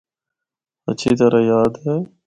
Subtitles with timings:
[0.85, 1.95] ہَچھی طرح یاد اے۔